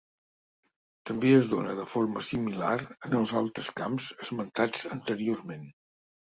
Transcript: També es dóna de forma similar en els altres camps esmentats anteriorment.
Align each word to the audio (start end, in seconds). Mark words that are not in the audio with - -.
També 1.09 1.33
es 1.39 1.43
dóna 1.51 1.75
de 1.79 1.85
forma 1.95 2.23
similar 2.29 2.71
en 2.85 3.13
els 3.19 3.35
altres 3.43 3.71
camps 3.81 4.09
esmentats 4.17 4.89
anteriorment. 4.99 5.71